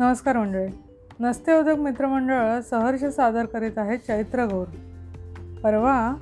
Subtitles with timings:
[0.00, 0.66] नमस्कार मंडळी.
[1.20, 4.64] नसते उद्योग मित्रमंडळ सहर्ष सादर करीत आहे चैत्र गौर
[5.64, 6.14] परवा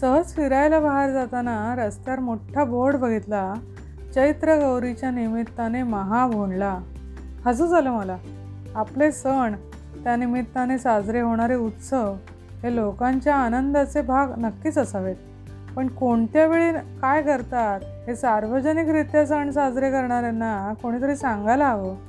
[0.00, 3.54] सहज फिरायला बाहेर जाताना रस्त्यावर मोठा बोर्ड बघितला.
[4.14, 6.78] चैत्र गौरीच्या निमित्ताने महाभोंडला
[7.46, 8.16] हसू झालं मला.
[8.74, 9.54] आपले सण
[10.04, 12.14] त्यानिमित्ताने साजरे होणारे उत्सव
[12.62, 15.16] हे लोकांच्या आनंदाचे भाग नक्कीच असावेत.
[15.76, 22.07] पण कोणत्या वेळी काय करतात हे सार्वजनिकरित्या सण साजरे करणाऱ्यांना कोणीतरी सांगायला हवं.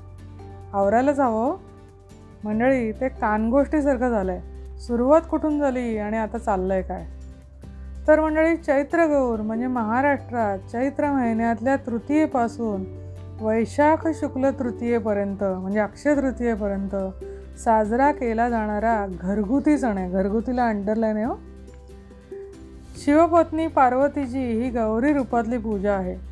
[0.73, 1.59] आवरायलाच हवं हो.
[2.43, 7.05] मंडळी ते कानगोष्टीसारखं झालं आहे सुरुवात कुठून झाली आणि आता चाललं आहे काय?
[8.07, 12.83] तर मंडळी चैत्र गौर म्हणजे महाराष्ट्रात चैत्र महिन्यातल्या तृतीयेपासून
[13.41, 16.95] वैशाख शुक्ल तृतीयेपर्यंत म्हणजे अक्षय तृतीयेपर्यंत
[17.59, 20.09] साजरा केला जाणारा घरगुती सण आहे.
[20.11, 21.35] घरगुतीला अंडरलाईन आहे हो.
[23.05, 26.28] शिवपत्नी पार्वतीची ही गौरी रूपातली पूजा आहे.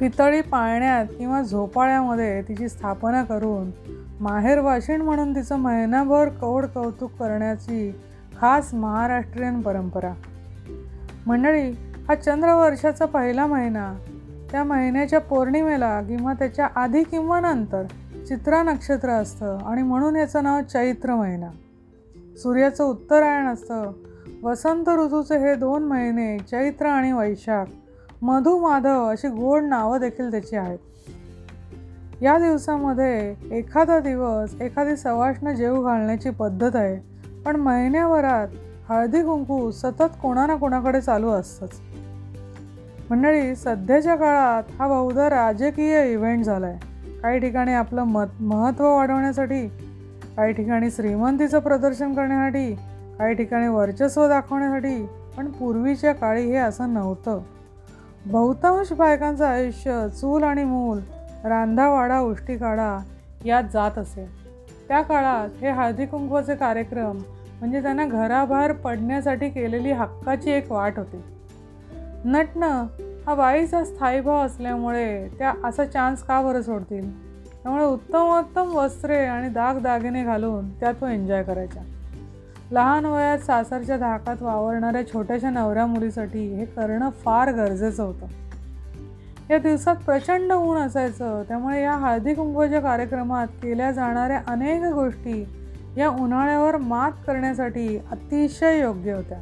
[0.00, 3.70] पितळी पाळण्यात किंवा झोपाळ्यामध्ये तिची स्थापना करून
[4.20, 7.94] माहेर वाशिण म्हणून तिचं महिनाभर कौड कौतुक करण्याची
[8.40, 10.14] खास महाराष्ट्रीयन परंपरा.
[11.26, 11.70] मंडळी
[12.08, 13.94] हा चंद्रवर्षाचा पहिला महिना.
[14.52, 17.82] त्या महिन्याच्या पौर्णिमेला किंवा त्याच्या आधी किंवा नंतर
[18.28, 21.48] चित्रा नक्षत्र असतं आणि म्हणून याचं नाव चैत्र महिना.
[22.36, 23.92] सूर्याचं उत्तरायण असतं.
[24.42, 27.64] वसंत ऋतूचे हे दोन महिने चैत्र आणि वैशाख
[28.22, 30.78] मधुमाधव अशी गोड नावं देखील त्याची आहेत.
[32.22, 36.96] या दिवसामध्ये एखादा दिवस एखादी सवाष्ण जेव घालण्याची पद्धत आहे
[37.42, 38.48] पण महिन्याभरात
[38.88, 41.70] हळदी कुंकू सतत कोणा ना कोणाकडे चालू असतंच.
[43.10, 49.66] मंडळी सध्याच्या काळात हा बहुधा राजकीय इव्हेंट झाला आहे काही ठिकाणी आपलं मत महत्त्व वाढवण्यासाठी
[50.36, 52.74] काही ठिकाणी श्रीमंतीचं प्रदर्शन करण्यासाठी
[53.18, 57.40] काही ठिकाणी वर्चस्व दाखवण्यासाठी पण पूर्वीच्या काळी हे असं नव्हतं.
[58.26, 60.98] बहुतांश बायकांचं आयुष्य चूल आणि मूल
[61.44, 62.98] रांधावाडा उष्टीकाडा
[63.44, 64.28] यात जात असे.
[64.88, 67.18] त्या काळात हे हळदी कुंकवाचे कार्यक्रम
[67.60, 71.22] म्हणजे त्यांना घराबाहेर पडण्यासाठी केलेली हक्काची एक वाट होती.
[72.24, 72.86] नटणं
[73.26, 77.28] हा बाईचा स्थायीभाव असल्यामुळे त्या असा चान्स का बरं सोडतील?
[77.62, 81.82] त्यामुळे उत्तमोत्तम वस्त्रे आणि दागदागिने घालून त्या तो एन्जॉय करायच्या.
[82.70, 88.26] लहान वयात सासरच्या धाकात वावरणाऱ्या छोट्याशा नवऱ्या मुलीसाठी हे करणं फार गरजेचं होतं.
[89.50, 91.42] या दिवसात प्रचंड ऊन असायचं.
[91.48, 95.48] त्यामुळे या हळदी कुंकवाच्या कार्यक्रमात केल्या जाणाऱ्या अनेक गोष्टी
[95.96, 99.38] या उन्हाळ्यावर मात करण्यासाठी अतिशय योग्य होत्या.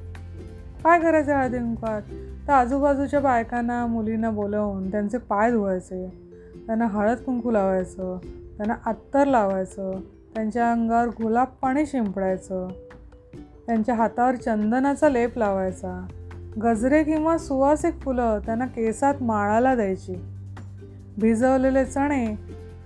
[0.85, 2.03] काय करायचं हळदी कुंकवात
[2.49, 6.29] तर आजूबाजूच्या बायकांना मुलींना बोलवून त्यांचे पाय धुवायचे.
[6.67, 8.19] त्यांना हळद कुंकू लावायचं.
[8.57, 9.93] त्यांना अत्तर लावायचं.
[10.35, 12.69] त्यांच्या अंगावर गुलाब पाणी शिंपडायचं.
[13.67, 16.07] त्यांच्या हातावर चंदनाचा लेप लावायचा.
[16.63, 20.15] गजरे किंवा सुवासिक फुलं त्यांना केसात माळाला द्यायची.
[21.19, 22.27] भिजवलेले चणे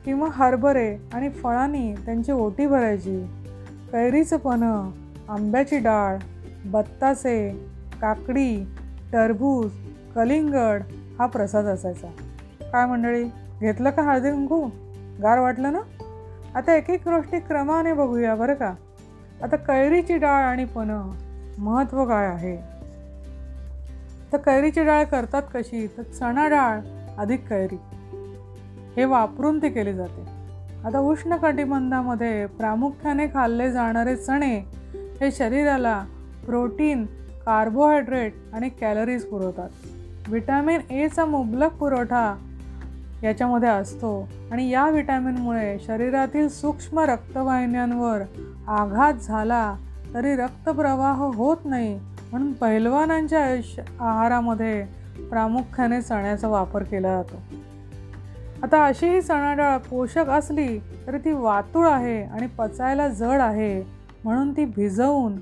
[0.05, 3.27] किंवा हरभरे आणि फळांनी त्यांची ओटी भरायची.
[3.93, 4.91] कैरीचं पन्हं
[5.29, 6.17] आंब्याची डाळ
[6.65, 7.69] बत्तासे
[8.01, 8.67] काकडी
[9.13, 9.71] टरबूज
[10.15, 10.83] कलिंगड
[11.19, 12.07] हा प्रसाद असायचा.
[12.73, 13.25] काय मंडळी
[13.61, 14.69] घेतलं का हळदी कुंकू?
[15.23, 15.81] गार वाटलं ना?
[16.55, 18.75] आता एक एक गोष्टी क्रमाने बघूया बरं का?
[19.43, 21.11] आता कैरीची डाळ आणि पणं
[21.59, 22.57] महत्त्व काय आहे?
[24.33, 25.87] तर कैरीची डाळ करतात कशी?
[25.87, 26.81] तर चणा डाळ
[27.19, 27.79] अधिक कैरी.
[28.97, 30.27] हे वापरून ती केली जाते.
[30.85, 34.59] आता उष्णकटिबंधामध्ये प्रामुख्याने खाल्ले जाणारे चणे
[34.95, 36.05] हे शरीराला
[36.47, 37.07] प्रोटीन
[37.47, 39.69] कार्बोहायड्रेट आणि कॅलरीज पुरवतात.
[40.29, 42.37] व्हिटॅमिन एचा मुबलक पुरवठा
[43.23, 48.23] याच्यामध्ये असतो आणि या व्हिटॅमिनमुळे शरीरातील सूक्ष्म रक्तवाहिन्यांवर
[48.69, 49.77] आघात झाला
[50.15, 52.01] तरी रक्तप्रवाह होत नाही
[52.31, 54.87] म्हणून पैलवानांच्या आयुष्य आहारामध्ये
[55.31, 57.37] प्रामुख्याने चण्याचा वापर केला जातो.
[58.63, 63.83] आता अशी ही चणाडाळ पोषक असली तरी ती वातूळ आहे आणि पचायला जड आहे
[64.25, 65.37] म्हणून ती भिजवून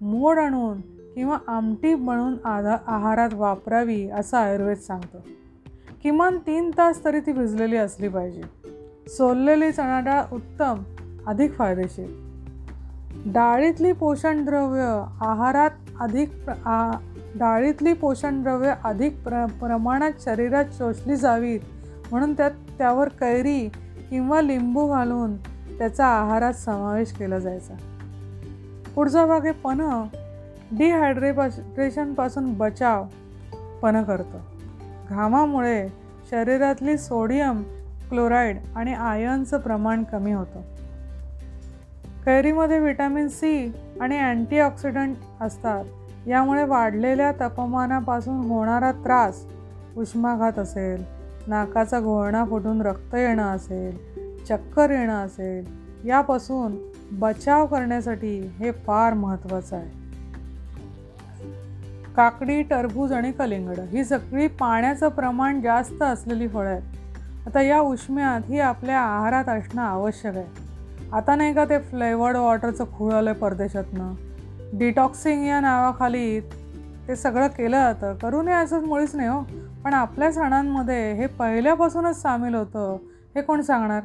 [0.00, 0.80] मोड आणून
[1.14, 5.18] किंवा आमटी बनवून आधा आहारात वापरावी असं आयुर्वेद सांगतं.
[6.02, 8.42] किमान तीन तास तरी ती भिजलेली असली पाहिजे.
[9.08, 10.74] सोललेली चणाडाळ उत्तम
[11.26, 12.23] अधिक फायदेशीर.
[13.26, 15.70] डाळीतली पोषणद्रव्य आहारात
[16.00, 16.90] अधिक आ
[17.34, 21.60] डाळीतली पोषणद्रव्य अधिक प्र प्रमाणात शरीरात शोषली जावीत
[22.10, 23.68] म्हणून त्यात त्यावर कैरी
[24.10, 25.36] किंवा लिंबू घालून
[25.78, 27.74] त्याचा आहारात समावेश केला जायचा.
[28.94, 30.04] पुढचा भाग आहे पन्ह
[30.72, 32.14] डिहायड्रेशन
[32.58, 33.04] बचाव
[33.82, 34.38] पन्ह करतं.
[35.10, 35.88] घामामुळे
[36.30, 37.62] शरीरातली सोडियम
[38.10, 40.73] क्लोराईड आणि आयर्नचं प्रमाण कमी होतं.
[42.26, 45.84] कैरीमध्ये व्हिटॅमिन सी आणि अँटीऑक्सिडंट असतात.
[46.26, 49.44] यामुळे वाढलेल्या तापमानापासून होणारा त्रास
[49.96, 51.04] उष्माघात असेल
[51.46, 53.96] नाकाचा घोळणा फुटून रक्त येणं असेल
[54.48, 55.64] चक्कर येणं असेल
[56.04, 56.76] यापासून
[57.12, 59.90] बचाव करण्यासाठी हे फार महत्त्वाचं आहे.
[62.16, 66.82] काकडी टरबूज आणि कलिंगड ही सगळी पाण्याचं प्रमाण जास्त असलेली फळं आहेत.
[67.46, 70.63] आता या उष्म्यात ही आपल्या आहारात असणं आवश्यक आहे.
[71.12, 74.12] आता नाही का ते फ्लेवर्ड वॉटरचं खूळ आलं आहे परदेशातनं?
[74.78, 76.40] डिटॉक्सिंग या नावाखाली
[77.08, 78.14] ते सगळं केलं जातं.
[78.14, 79.40] करू नये असंच मुळीच नाही हो.
[79.84, 82.96] पण आपल्या सणांमध्ये हे पहिल्यापासूनच सामील होतं.
[83.36, 84.02] हे कोण सांगणार?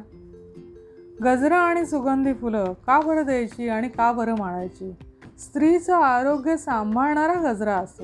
[1.24, 4.96] गजरा आणि सुगंधी फुलं का बरं द्यायची आणि का बरं माळायची
[5.38, 8.02] स्त्रीचं आरोग्य सांभाळणारा गजरा असतो.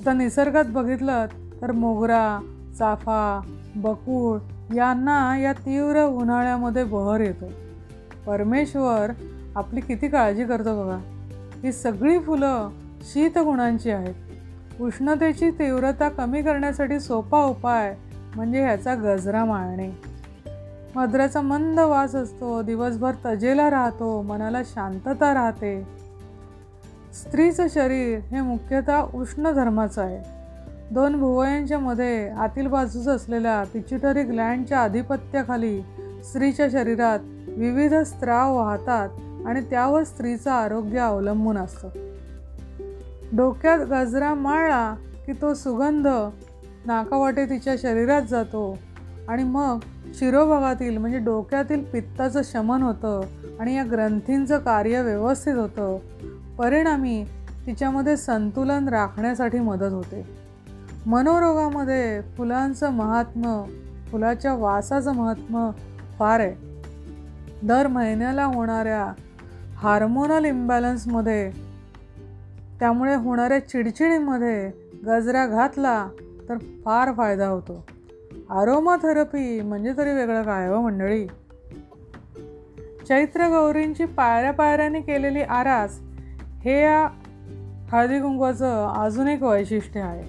[0.00, 1.26] आता निसर्गात बघितलं
[1.62, 2.40] तर मोगरा
[2.78, 3.40] चाफा
[3.76, 4.38] बकूळ
[4.74, 7.67] यांना या तीव्र उन्हाळ्यामध्ये बहर येतो.
[8.28, 9.12] परमेश्वर
[9.56, 10.98] आपली किती काळजी करतो बघा.
[11.62, 12.68] ही सगळी फुलं
[13.02, 14.14] शीतगुणांची आहेत.
[14.80, 17.96] उष्णतेची तीव्रता कमी करण्यासाठी सोपा उपाय
[18.36, 19.90] म्हणजे ह्याचा गजरा माळणे.
[20.96, 25.88] मद्राचा मंद वास असतो दिवसभर तजेला राहतो मनाला शांतता राहते.
[27.14, 30.38] स्त्रीचं शरीर हे मुख्यतः उष्ण धर्माचं आहे.
[30.90, 35.80] दोन भुवयांच्या मध्ये आतील बाजूस असलेल्या पिच्युटरी ग्लँडच्या आधिपत्याखाली
[36.24, 37.18] स्त्रीच्या शरीरात
[37.48, 39.08] विविध स्त्राव वाहतात
[39.46, 41.88] आणि त्यावर स्त्रीचं आरोग्य अवलंबून असतं.
[43.36, 44.94] डोक्यात गजरा माळला
[45.26, 46.08] की तो सुगंध
[46.86, 48.78] नाकावाटे तिच्या शरीरात जातो
[49.28, 49.78] आणि मग
[50.14, 53.20] शिरोभागातील म्हणजे डोक्यातील पित्ताचं शमन होतं
[53.60, 55.96] आणि या ग्रंथींचं कार्य व्यवस्थित होतं.
[56.58, 57.24] परिणामी
[57.66, 60.38] तिच्यामध्ये संतुलन राखण्यासाठी मदत होते.
[61.06, 63.64] मनोरोगामध्ये फुलांचं महात्म
[64.12, 65.70] फुलाच्या वासाचं महात्म
[66.18, 66.54] फार आहे.
[67.62, 69.12] दर महिन्याला होणाऱ्या
[69.76, 71.50] हार्मोनल इम्बॅलन्समध्ये
[72.80, 74.70] त्यामुळे होणाऱ्या चिडचिडीमध्ये
[75.06, 76.08] गजरा घातला
[76.48, 77.86] तर फार फायदा होतो.
[78.50, 81.26] आरोमाथेरपी म्हणजे तरी वेगळं काय हो मंडळी?
[83.08, 86.00] चैत्र गौरींची पायऱ्या पायऱ्याने केलेली आरास
[86.64, 87.08] हे या
[87.92, 90.22] हळदी कुंकवाचं अजून एक वैशिष्ट्य आहे.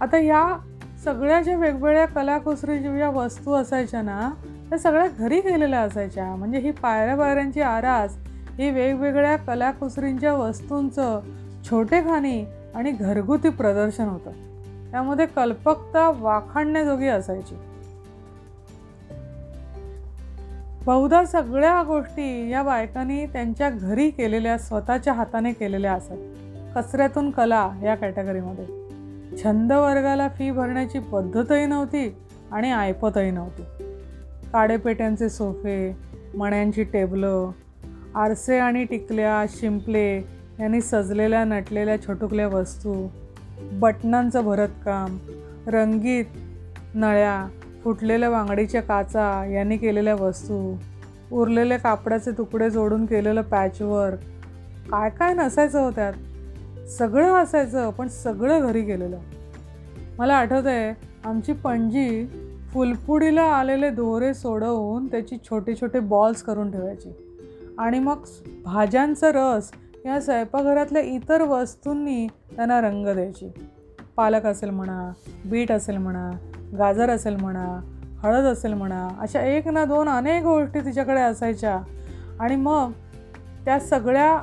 [0.00, 0.58] आता ह्या
[1.04, 4.30] सगळ्या ज्या वेगवेगळ्या कलाकुसरीच्या ज्या वस्तू असायच्या ना
[4.68, 6.36] त्या सगळ्या घरी केलेल्या असायच्या.
[6.36, 8.16] म्हणजे ही पायऱ्या पायऱ्यांची आरास
[8.58, 11.20] ही वेगवेगळ्या कलाकुसरींच्या वस्तूंचं
[11.70, 12.44] छोटेखानी
[12.74, 14.30] आणि घरगुती प्रदर्शन होतं.
[14.90, 17.54] त्यामध्ये कल्पकता वाखाणण्याजोगी असायची.
[20.86, 26.12] बहुधा सगळ्या गोष्टी या बायकांनी त्यांच्या घरी केलेल्या स्वतःच्या हाताने केलेल्या असत.
[26.76, 28.66] कचऱ्यातून कला या कॅटेगरीमध्ये.
[29.44, 32.16] छंद वर्गाला फी भरण्याची पद्धतही नव्हती
[32.52, 33.83] आणि ऐपतही नव्हती.
[34.54, 35.96] काडेपेट्यांचे सोफे
[36.34, 37.50] मण्यांची टेबलं
[38.14, 40.16] आरसे आणि टिकल्या शिंपले
[40.60, 43.08] यांनी सजलेल्या नटलेल्या छोटुकल्या वस्तू
[43.60, 45.18] बटनांचं भरतकाम
[45.66, 46.24] रंगीत
[46.94, 47.48] नळ्या
[47.84, 50.76] फुटलेल्या वांगडीच्या काचा यांनी केलेल्या वस्तू
[51.32, 54.18] उरलेले कापडाचे तुकडे जोडून केलेलं पॅचवर्क.
[54.90, 56.12] काय काय नसायचं हो त्यात?
[56.88, 59.18] सगळं असायचं पण सगळं घरी केलेलं
[60.18, 62.26] मला आठवतं आहे आमची पणजी
[62.74, 67.10] फुलपुडीला आलेले दोरे सोडवून त्याची छोटे छोटे बॉल्स करून ठेवायची.
[67.78, 68.24] आणि मग
[68.64, 69.70] भाज्यांचा रस
[70.06, 73.52] या स्वयंपाकघरातल्या इतर वस्तूंनी त्यांना रंग द्यायची.
[74.16, 75.12] पालक असेल म्हणा
[75.46, 76.30] बीट असेल म्हणा
[76.78, 77.80] गाजर असेल म्हणा
[78.18, 81.80] हळद असेल म्हणा अशा एक ना दोन अनेक गोष्टी तिच्याकडे असायच्या.
[82.40, 82.90] आणि मग
[83.64, 84.40] त्या सगळ्या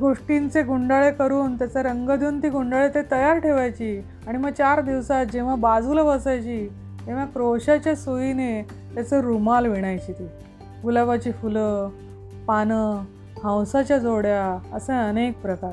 [0.00, 4.02] गोष्टींचे गुंडाळे करून त्याचा रंग देऊन ती गुंडाळे ते तयार ठेवायची.
[4.26, 6.68] आणि मग चार दिवसात जेव्हा बाजूला बसायची
[7.06, 8.62] तेव्हा क्रोशाच्या सुईने
[8.94, 10.26] त्याचं रुमाल विणायची ती.
[10.82, 11.88] गुलाबाची फुलं
[12.46, 13.04] पानं
[13.44, 15.72] हंसाच्या जोड्या असे अनेक प्रकार.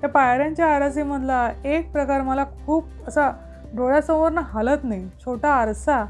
[0.00, 3.30] त्या पायऱ्यांच्या आरसीमधला एक प्रकार मला खूप असा
[3.76, 5.10] डोळ्यासमोरनं हलत नाही.
[5.24, 6.04] छोटा आरसा.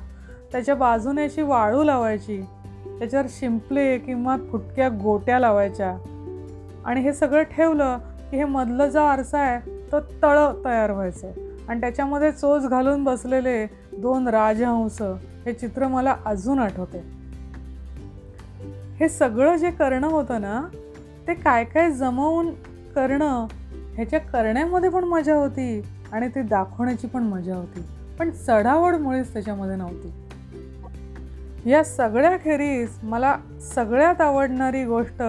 [0.52, 2.42] त्याच्या बाजूने अशी वाळू लावायची.
[2.86, 5.96] त्याच्यावर शिंपले किंवा फुटक्या गोट्या लावायच्या.
[6.84, 11.30] आणि हे सगळं ठेवलं की हे मधलं जो आरसा आहे तो तळं तयार व्हायचं.
[11.68, 13.66] आणि त्याच्यामध्ये चोच घालून बसलेले
[13.98, 15.02] दोन राजहंस
[15.46, 16.98] हे चित्र मला अजून आठवते.
[19.00, 20.68] हे सगळं जे करणं होतं ना
[21.28, 22.50] ते काय काय जमवून
[22.94, 23.46] करणं
[23.94, 27.84] ह्याच्या करण्यामध्ये पण मजा होती आणि ते दाखवण्याची पण मजा होती.
[28.18, 30.12] पण चढावड मुळेच त्याच्यामध्ये नव्हती.
[31.70, 33.36] या सगळ्याखेरीज मला
[33.74, 35.22] सगळ्यात आवडणारी गोष्ट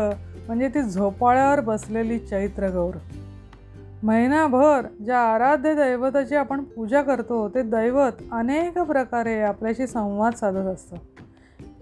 [0.47, 2.93] म्हणजे ती झोपाळ्यावर बसलेली चैत्रगौर
[4.03, 10.95] महिनाभर ज्या आराध्य दैवताची आपण पूजा करतो ते दैवत अनेक प्रकारे आपल्याशी संवाद साधत असतं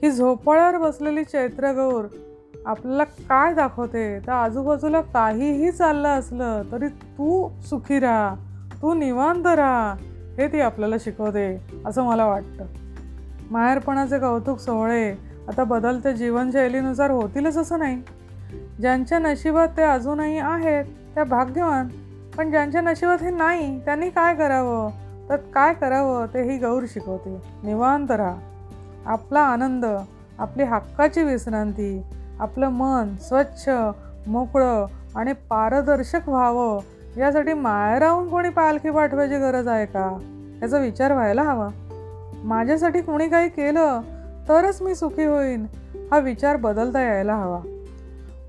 [0.04, 2.06] ही झोपाळ्यावर बसलेली चैत्रगौर
[2.66, 4.20] आपल्याला काय दाखवते?
[4.20, 8.36] तर आजूबाजूला काहीही चाललं असलं तरी तू सुखी राहा
[8.82, 9.94] तू निवांत राहा
[10.38, 12.66] हे ती आपल्याला शिकवते असं मला वाटतं.
[13.52, 15.12] माहेरपणाचे कौतुक सोहळे
[15.48, 18.02] आता बदलत्या जीवनशैलीनुसार होतीलच असं नाही.
[18.82, 21.88] ज्यांच्या नशिबात ते अजूनही आहेत त्या भाग्यवान.
[22.38, 24.90] पण ज्यांच्या नशिबात हे नाही त्यांनी काय करावं?
[25.30, 27.42] तर काय करावं ते ही गौर शिकवते.
[27.64, 28.36] निवांत राहा.
[29.06, 29.86] आपला आनंद
[30.40, 32.04] आपली हक्काची विश्रांती
[32.40, 33.70] आपलं मन स्वच्छ
[34.28, 36.80] मोकळं आणि पारदर्शक व्हावं
[37.18, 40.18] यासाठी माहेराहून कोणी पालखी पाठवायची गरज आहे का?
[40.62, 41.68] याचा विचार व्हायला हवा.
[42.44, 44.02] माझ्यासाठी कोणी काही केलं
[44.50, 45.66] तरच मी सुखी होईन
[46.12, 47.77] हा विचार बदलता यायला हवा.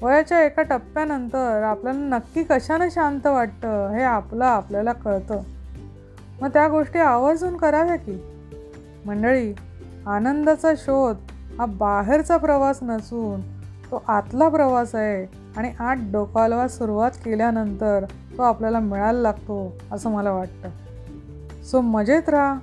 [0.03, 5.41] वयाच्या एका टप्प्यानंतर आपल्याला नक्की कशानं शांत वाटतं हे आपलं आपल्याला कळतं.
[6.41, 8.23] मग त्या गोष्टी आवर्जून कराव्या की?
[9.07, 9.55] मंडळी
[10.07, 11.17] आनंदाचा शोध
[11.59, 13.41] हा बाहेरचा प्रवास नसून
[13.91, 18.05] तो आतला प्रवास आहे आणि आत डोकालवा सुरुवात केल्यानंतर
[18.37, 20.69] तो आपल्याला मिळायला लागतो असं मला वाटतं.
[21.65, 22.59] सो मजेत राहा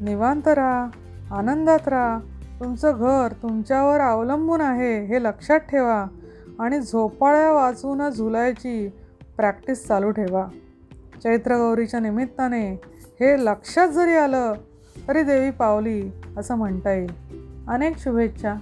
[0.00, 0.86] निवांत राहा
[1.30, 2.18] आनंदात राहा.
[2.60, 6.06] तुमचं घर तुमच्यावर अवलंबून आहे हे लक्षात ठेवा.
[6.60, 8.88] आणि झोपाळ्या वाचून झुलायची
[9.36, 10.46] प्रॅक्टिस चालू ठेवा.
[11.22, 12.72] चैत्रगौरीच्या निमित्ताने
[13.20, 14.52] हे लक्षात जरी आलं
[15.08, 17.10] तरी देवी पावली असं म्हणता येईल.
[17.68, 18.54] अनेक शुभेच्छा.